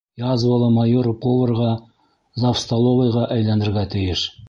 Язвалы 0.21 0.69
майор 0.77 1.09
поварға, 1.27 1.69
завстоловыйға 2.47 3.31
әйләнергә 3.39 3.89
тейеш. 3.97 4.31